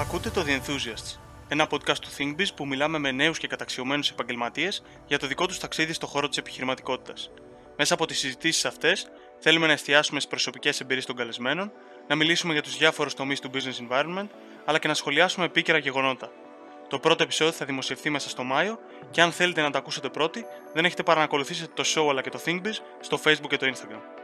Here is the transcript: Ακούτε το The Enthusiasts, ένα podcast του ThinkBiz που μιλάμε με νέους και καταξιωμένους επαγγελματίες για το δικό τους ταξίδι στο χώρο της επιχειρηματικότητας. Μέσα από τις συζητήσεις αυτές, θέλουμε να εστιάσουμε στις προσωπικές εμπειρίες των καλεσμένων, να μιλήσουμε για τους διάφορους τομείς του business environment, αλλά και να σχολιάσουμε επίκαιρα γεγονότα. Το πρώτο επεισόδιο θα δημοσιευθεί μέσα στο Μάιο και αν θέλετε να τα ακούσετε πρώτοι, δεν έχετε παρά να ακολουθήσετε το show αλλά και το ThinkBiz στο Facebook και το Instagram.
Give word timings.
Ακούτε 0.00 0.30
το 0.30 0.44
The 0.46 0.50
Enthusiasts, 0.50 1.18
ένα 1.48 1.66
podcast 1.70 1.98
του 1.98 2.08
ThinkBiz 2.18 2.46
που 2.56 2.66
μιλάμε 2.66 2.98
με 2.98 3.10
νέους 3.10 3.38
και 3.38 3.46
καταξιωμένους 3.46 4.10
επαγγελματίες 4.10 4.82
για 5.06 5.18
το 5.18 5.26
δικό 5.26 5.46
τους 5.46 5.58
ταξίδι 5.58 5.92
στο 5.92 6.06
χώρο 6.06 6.28
της 6.28 6.38
επιχειρηματικότητας. 6.38 7.30
Μέσα 7.76 7.94
από 7.94 8.06
τις 8.06 8.18
συζητήσεις 8.18 8.64
αυτές, 8.64 9.06
θέλουμε 9.38 9.66
να 9.66 9.72
εστιάσουμε 9.72 10.20
στις 10.20 10.30
προσωπικές 10.30 10.80
εμπειρίες 10.80 11.06
των 11.06 11.16
καλεσμένων, 11.16 11.72
να 12.08 12.14
μιλήσουμε 12.14 12.52
για 12.52 12.62
τους 12.62 12.76
διάφορους 12.76 13.14
τομείς 13.14 13.40
του 13.40 13.50
business 13.54 13.88
environment, 13.88 14.28
αλλά 14.64 14.78
και 14.78 14.88
να 14.88 14.94
σχολιάσουμε 14.94 15.46
επίκαιρα 15.46 15.78
γεγονότα. 15.78 16.30
Το 16.88 16.98
πρώτο 16.98 17.22
επεισόδιο 17.22 17.52
θα 17.52 17.64
δημοσιευθεί 17.64 18.10
μέσα 18.10 18.28
στο 18.28 18.44
Μάιο 18.44 18.78
και 19.10 19.22
αν 19.22 19.32
θέλετε 19.32 19.62
να 19.62 19.70
τα 19.70 19.78
ακούσετε 19.78 20.08
πρώτοι, 20.08 20.44
δεν 20.74 20.84
έχετε 20.84 21.02
παρά 21.02 21.18
να 21.18 21.24
ακολουθήσετε 21.24 21.72
το 21.74 21.84
show 21.94 22.08
αλλά 22.10 22.22
και 22.22 22.30
το 22.30 22.40
ThinkBiz 22.44 22.74
στο 23.00 23.20
Facebook 23.24 23.48
και 23.48 23.56
το 23.56 23.66
Instagram. 23.66 24.17